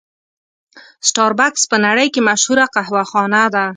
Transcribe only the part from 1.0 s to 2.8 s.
سټار بکس په نړۍ کې مشهوره